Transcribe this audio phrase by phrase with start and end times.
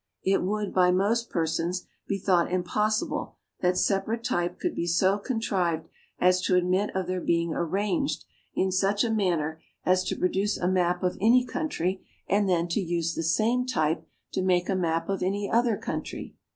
[0.23, 5.87] It would, by most persons, be thought impossible that separate type could be so contrived
[6.17, 8.25] as to admit of their being arranged
[8.55, 12.81] in such a manner as to produce a map of any country and then to
[12.81, 16.33] use the same type to make a map of any other country.